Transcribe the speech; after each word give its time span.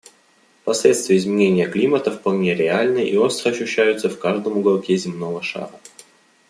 Последствия 0.65 1.15
изменения 1.17 1.67
климата 1.69 2.09
вполне 2.09 2.55
реальны 2.55 3.07
и 3.07 3.15
остро 3.17 3.51
ощущаются 3.51 4.09
в 4.09 4.17
каждом 4.17 4.57
уголке 4.57 4.97
земного 4.97 5.43
шара. 5.43 5.79